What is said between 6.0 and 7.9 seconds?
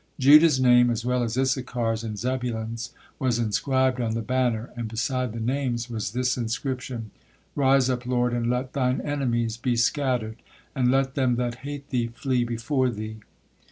this inscription: "Rise